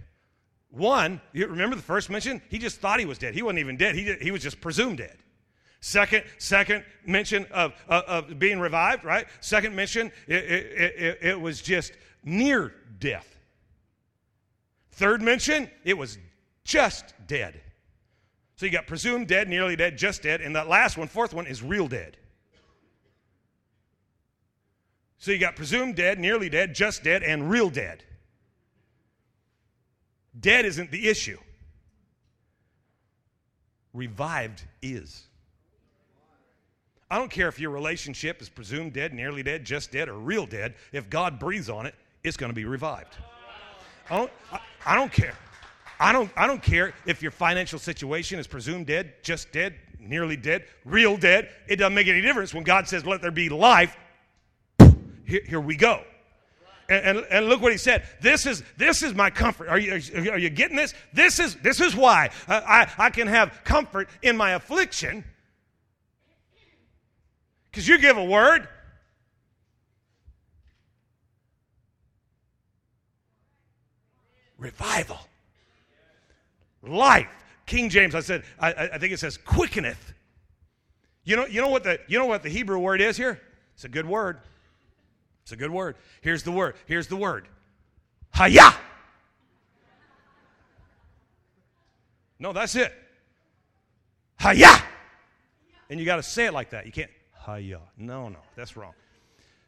[0.70, 2.44] One, you remember the first mention?
[2.50, 3.34] He just thought he was dead.
[3.34, 5.18] He wasn't even dead, he, he was just presumed dead.
[5.86, 9.28] Second, second mention of, of, of being revived, right?
[9.40, 11.94] Second mention, it, it, it, it was just
[12.24, 13.38] near death.
[14.94, 16.18] Third mention, it was
[16.64, 17.62] just dead.
[18.56, 21.46] So you got presumed dead, nearly dead, just dead, and that last one, fourth one,
[21.46, 22.18] is real dead.
[25.20, 28.04] So you got presumed dead, nearly dead, just dead, and real dead.
[30.40, 31.38] Dead isn't the issue.
[33.94, 35.28] Revived is.
[37.16, 40.46] I don't care if your relationship is presumed dead, nearly dead, just dead, or real
[40.46, 40.74] dead.
[40.92, 43.16] If God breathes on it, it's going to be revived.
[44.10, 45.36] I don't, I, I don't care.
[45.98, 50.36] I don't, I don't care if your financial situation is presumed dead, just dead, nearly
[50.36, 51.52] dead, real dead.
[51.70, 53.96] It doesn't make any difference when God says, let there be life.
[55.26, 56.02] Here, here we go.
[56.90, 58.04] And, and, and, look what he said.
[58.20, 59.70] This is, this is my comfort.
[59.70, 60.02] Are you,
[60.32, 60.94] are you getting this?
[61.14, 65.24] This is, this is why I, I can have comfort in my affliction
[67.76, 68.70] because you give a word.
[74.58, 75.20] Revival.
[76.82, 77.28] Life.
[77.66, 80.14] King James, I said, I, I think it says quickeneth.
[81.26, 83.42] You know, you know what the you know what the Hebrew word is here?
[83.74, 84.40] It's a good word.
[85.44, 85.98] It's a good word.
[86.22, 86.76] Here's the word.
[86.86, 87.50] Here's the word.
[88.32, 88.74] Haya.
[92.40, 92.94] No, that's it.
[94.40, 94.82] Haya.
[95.90, 96.86] And you got to say it like that.
[96.86, 97.12] You can't
[97.46, 97.80] Haya.
[97.96, 98.94] No, no, that's wrong.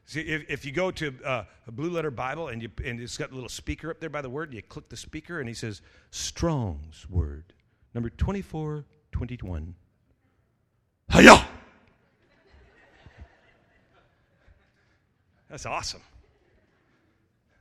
[0.06, 3.18] See, if, if you go to uh, a blue letter Bible and, you, and it's
[3.18, 5.48] got a little speaker up there by the word, and you click the speaker and
[5.48, 7.54] he says, Strong's word,
[7.94, 9.76] number 2421.
[11.10, 11.46] Haya!
[15.50, 16.02] That's awesome.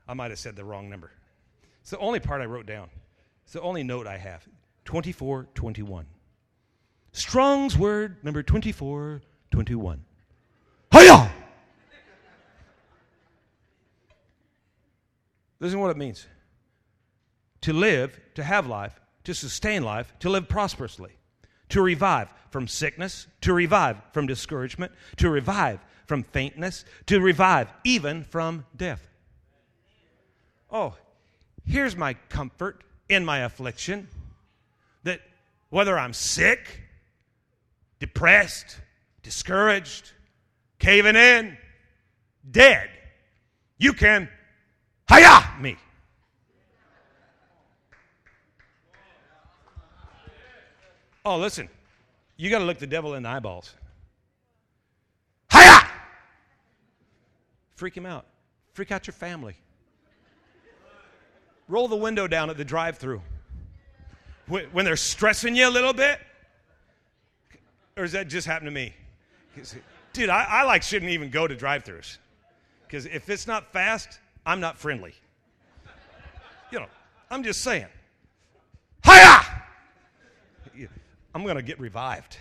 [0.08, 1.10] I might have said the wrong number.
[1.82, 2.88] It's the only part I wrote down.
[3.44, 4.48] It's the only note I have.
[4.86, 6.06] 2421.
[7.12, 9.35] Strong's word, number 2421.
[10.92, 11.32] Hiya!
[15.58, 16.26] Listen to what it means
[17.62, 21.12] to live, to have life, to sustain life, to live prosperously,
[21.68, 28.22] to revive from sickness, to revive from discouragement, to revive from faintness, to revive even
[28.22, 29.08] from death.
[30.70, 30.94] Oh,
[31.64, 34.08] here's my comfort in my affliction
[35.02, 35.20] that
[35.70, 36.82] whether I'm sick,
[37.98, 38.78] depressed,
[39.26, 40.12] discouraged,
[40.78, 41.58] caving in,
[42.48, 42.88] dead,
[43.76, 44.28] you can
[45.10, 45.76] hiya me.
[51.24, 51.68] Oh, listen,
[52.36, 53.74] you got to look the devil in the eyeballs.
[55.50, 55.90] Hiya!
[57.74, 58.26] Freak him out.
[58.74, 59.56] Freak out your family.
[61.66, 63.20] Roll the window down at the drive through.
[64.46, 66.20] When they're stressing you a little bit,
[67.96, 68.94] or does that just happen to me?
[70.12, 72.18] Dude, I, I like shouldn't even go to drive throughs.
[72.86, 75.14] Because if it's not fast, I'm not friendly.
[76.70, 76.86] You know,
[77.30, 77.86] I'm just saying.
[79.04, 79.40] Hiya!
[81.34, 82.38] I'm to get revived.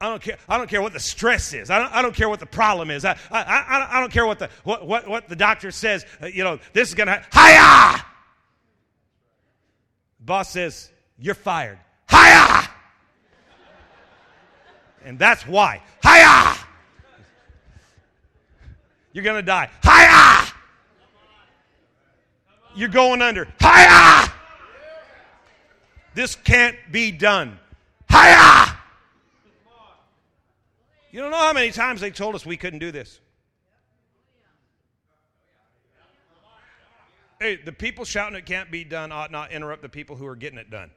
[0.00, 0.36] I don't care.
[0.48, 1.70] I don't care what the stress is.
[1.70, 3.04] I don't, I don't care what the problem is.
[3.04, 6.04] I, I, I, I don't care what the, what, what, what the doctor says.
[6.22, 8.04] Uh, you know, this is to, hiya!
[10.20, 11.78] Boss says, you're fired.
[12.10, 12.55] Hiya!
[15.06, 15.80] And that's why.
[16.02, 16.56] Hiya!
[19.12, 19.70] You're going to die.
[19.84, 20.52] Hiya!
[22.74, 23.46] You're going under.
[23.60, 24.32] Hiya!
[26.14, 27.56] This can't be done.
[28.10, 28.76] Hiya!
[31.12, 33.20] You don't know how many times they told us we couldn't do this.
[37.40, 40.36] Hey, the people shouting it can't be done ought not interrupt the people who are
[40.36, 40.90] getting it done.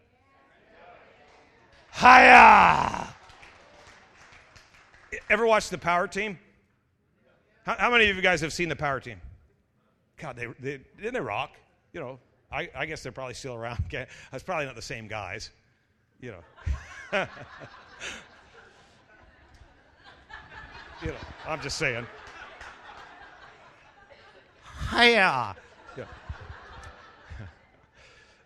[1.93, 3.15] Hiya!
[5.29, 6.37] Ever watch the Power Team?
[7.65, 9.21] How, how, many of you guys have seen the Power Team?
[10.17, 11.57] God, they, they didn't they rock?
[11.93, 12.19] You know,
[12.51, 13.83] I, I guess they're probably still around.
[13.87, 14.07] Okay.
[14.33, 15.51] It's probably not the same guys,
[16.19, 16.41] you know.
[21.01, 21.15] you know,
[21.47, 22.05] I'm just saying.
[24.91, 25.55] Hiya.
[25.97, 26.05] Yeah.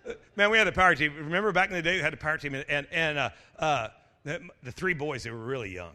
[0.36, 1.13] Man, we had a power team.
[1.15, 3.88] Remember back in the day, we had a power team, and, and uh, uh,
[4.23, 5.93] the, the three boys, they were really young.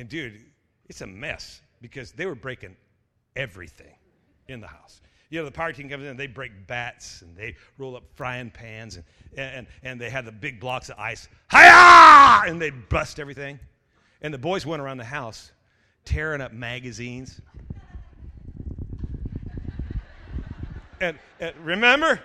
[0.00, 0.40] And dude,
[0.88, 2.76] it's a mess because they were breaking
[3.36, 3.94] everything
[4.48, 7.36] in the house you know, the power team comes in, and they break bats and
[7.36, 9.04] they roll up frying pans and,
[9.36, 11.28] and, and they have the big blocks of ice.
[11.52, 12.50] Hiya!
[12.50, 13.58] And they bust everything.
[14.22, 15.52] And the boys went around the house
[16.04, 17.40] tearing up magazines.
[21.00, 22.20] And, and remember?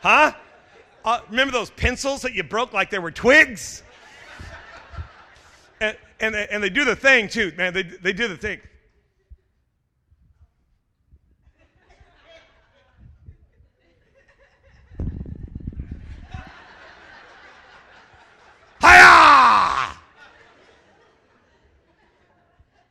[0.00, 0.32] Huh?
[1.04, 3.82] Uh, remember those pencils that you broke like they were twigs?
[6.20, 7.74] And, they, and they do the thing too, man.
[7.74, 8.60] They, they do the thing.
[18.80, 19.96] Hiya!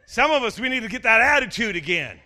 [0.05, 2.19] Some of us, we need to get that attitude again.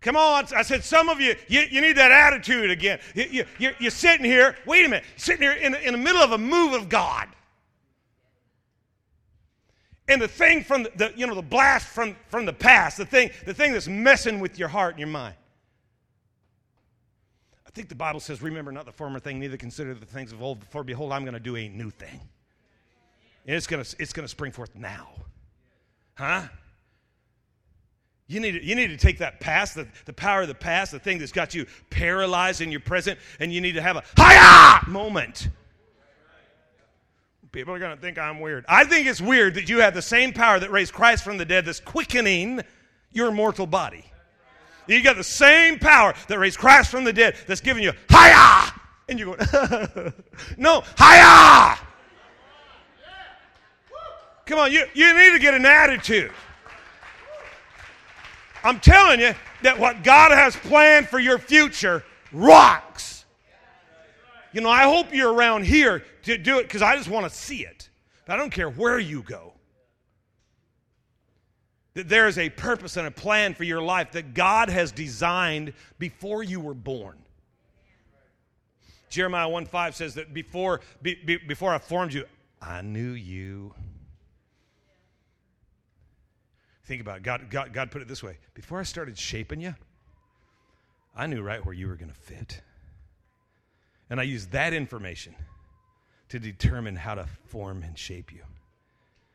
[0.00, 0.46] Come on.
[0.54, 3.00] I said, some of you, you, you need that attitude again.
[3.14, 6.22] You, you, you're, you're, sitting here, wait a minute, sitting here in, in the middle
[6.22, 7.26] of a move of God.
[10.08, 13.06] And the thing from the, the, you know, the blast from, from the past, the
[13.06, 15.34] thing, the thing that's messing with your heart and your mind.
[17.66, 20.42] I think the Bible says, remember not the former thing, neither consider the things of
[20.42, 22.20] old, for behold, I'm going to do a new thing.
[23.46, 25.08] And it's going to it's going to spring forth now.
[26.14, 26.42] Huh?
[28.28, 30.90] You need, to, you need to take that past, the, the power of the past,
[30.90, 34.02] the thing that's got you paralyzed in your present, and you need to have a
[34.16, 35.48] hiya moment.
[37.56, 38.66] People are going to think I'm weird.
[38.68, 41.46] I think it's weird that you have the same power that raised Christ from the
[41.46, 42.60] dead that's quickening
[43.12, 44.04] your mortal body.
[44.86, 48.74] You got the same power that raised Christ from the dead that's giving you hiya,
[49.08, 50.12] and you're going,
[50.58, 51.78] no, hiya.
[54.44, 56.32] Come on, you, you need to get an attitude.
[58.62, 59.32] I'm telling you
[59.62, 62.85] that what God has planned for your future rocks.
[64.56, 67.38] You know, I hope you're around here to do it because I just want to
[67.38, 67.90] see it.
[68.24, 69.52] But I don't care where you go.
[71.92, 75.74] That there is a purpose and a plan for your life that God has designed
[75.98, 77.18] before you were born.
[79.10, 82.24] Jeremiah 1 5 says that before, be, be, before I formed you,
[82.58, 83.74] I knew you.
[86.86, 87.24] Think about it.
[87.24, 89.74] God, God, God put it this way before I started shaping you,
[91.14, 92.62] I knew right where you were going to fit.
[94.08, 95.34] And I use that information
[96.28, 98.42] to determine how to form and shape you.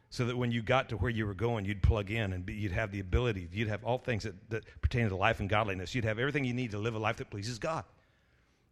[0.10, 2.54] So that when you got to where you were going, you'd plug in and be,
[2.54, 5.96] you'd have the ability, you'd have all things that, that pertain to life and godliness.
[5.96, 7.86] You'd have everything you need to live a life that pleases God.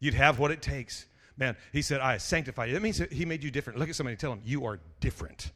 [0.02, 1.06] You'd have what it takes.
[1.38, 2.74] Man, he said, I sanctify you.
[2.74, 3.80] That means he made you different.
[3.80, 5.52] Look at somebody tell them, You are different.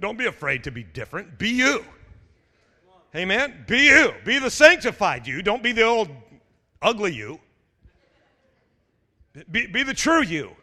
[0.00, 1.38] Don't be afraid to be different.
[1.38, 1.84] Be you.
[3.14, 3.64] Amen.
[3.66, 4.12] Be you.
[4.24, 5.42] Be the sanctified you.
[5.42, 6.08] Don't be the old
[6.82, 7.40] ugly you.
[9.50, 10.56] Be, be the true you.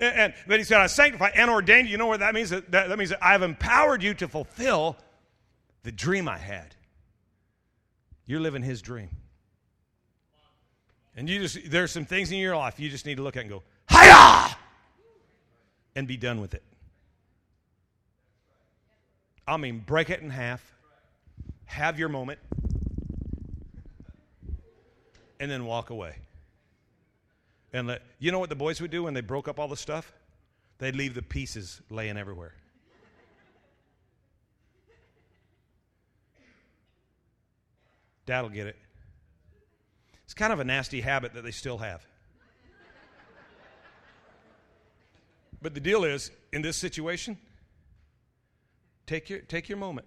[0.00, 1.96] And, and but he said, I sanctify and ordained you.
[1.96, 2.50] Know what that means?
[2.50, 4.96] That, that, means that I've empowered you to fulfill
[5.82, 6.74] the dream I had.
[8.26, 9.10] You're living his dream.
[11.16, 13.40] And you just there's some things in your life you just need to look at
[13.40, 14.56] and go, Hiya!
[15.96, 16.62] And be done with it.
[19.46, 20.62] I mean, break it in half,
[21.64, 22.38] have your moment,
[25.40, 26.16] and then walk away.
[27.72, 29.76] And let, you know what the boys would do when they broke up all the
[29.76, 30.12] stuff?
[30.78, 32.54] They'd leave the pieces laying everywhere.
[38.26, 38.76] Dad'll get it.
[40.24, 42.06] It's kind of a nasty habit that they still have.
[45.60, 47.36] But the deal is, in this situation,
[49.06, 50.06] take your, take your moment.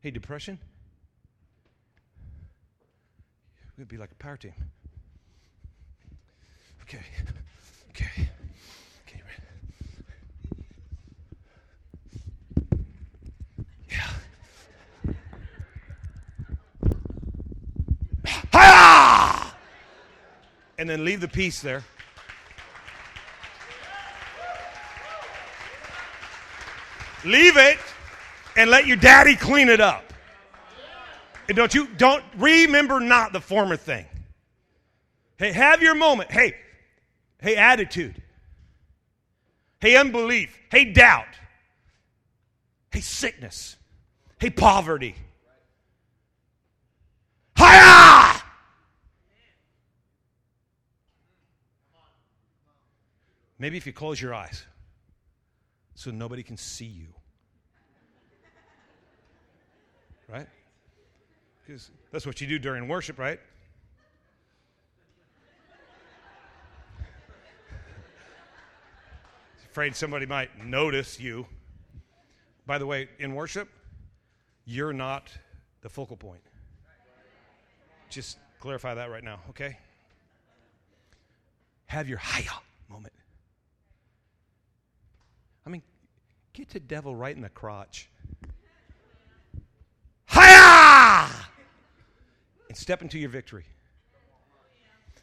[0.00, 0.58] Hey, depression?
[3.76, 4.54] We'd be like a power team.
[6.82, 7.00] Okay.
[7.90, 8.28] Okay.
[9.06, 9.22] Okay.
[13.90, 14.10] Yeah.
[20.78, 21.84] And then leave the piece there.
[27.24, 27.78] Leave it
[28.56, 30.04] and let your daddy clean it up.
[31.48, 34.06] And don't you don't remember not the former thing.
[35.38, 36.30] Hey, have your moment.
[36.30, 36.54] Hey,
[37.42, 38.22] hey, attitude.
[39.80, 40.56] Hey, unbelief.
[40.70, 41.26] Hey, doubt.
[42.90, 43.76] Hey, sickness.
[44.38, 45.14] Hey, poverty.
[47.58, 48.42] Hiya!
[53.58, 54.64] Maybe if you close your eyes
[55.94, 57.08] so nobody can see you.
[60.28, 60.48] Right?
[61.64, 63.38] Because that's what you do during worship, right?
[69.72, 71.46] Afraid somebody might notice you.
[72.66, 73.70] By the way, in worship,
[74.66, 75.32] you're not
[75.80, 76.42] the focal point.
[78.10, 79.78] Just clarify that right now, okay?
[81.86, 82.52] Have your hiya
[82.90, 83.14] moment.
[85.66, 85.80] I mean,
[86.52, 88.10] get the devil right in the crotch.
[90.30, 91.30] Hiya!
[92.68, 93.64] And step into your victory.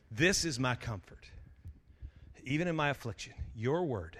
[0.10, 1.30] This is my comfort.
[2.46, 4.18] Even in my affliction, your word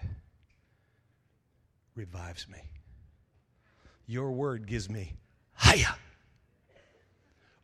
[2.00, 2.60] revives me.
[4.08, 5.18] Your word gives me
[5.62, 5.94] hiya.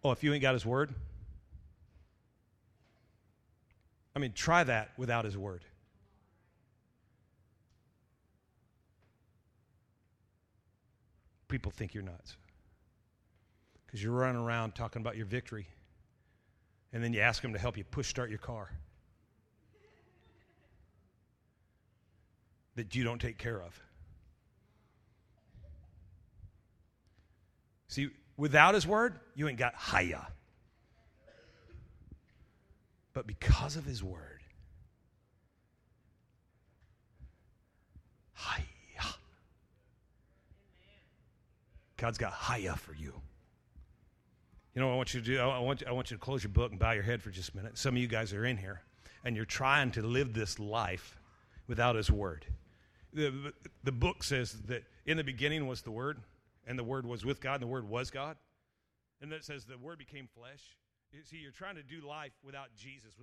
[0.03, 0.93] Oh, if you ain't got his word,
[4.13, 5.63] I mean, try that without his word.
[11.47, 12.35] People think you're nuts
[13.85, 15.65] because you're running around talking about your victory,
[16.91, 18.69] and then you ask them to help you push start your car
[22.75, 23.79] that you don't take care of.
[27.87, 30.27] See, without his word, you ain't got haya.
[33.13, 34.41] But because of his word,
[38.33, 38.63] haya.
[41.97, 43.13] God's got haya for you.
[44.73, 45.39] You know what I want you to do?
[45.39, 47.29] I want you, I want you to close your book and bow your head for
[47.29, 47.77] just a minute.
[47.77, 48.81] Some of you guys are in here,
[49.23, 51.17] and you're trying to live this life
[51.67, 52.45] without his word.
[53.13, 53.53] The,
[53.85, 56.19] the book says that in the beginning was the word,
[56.65, 58.37] and the Word was with God, and the Word was God.
[59.21, 60.77] And then it says the Word became flesh.
[61.23, 63.15] See, you're trying to do life without Jesus,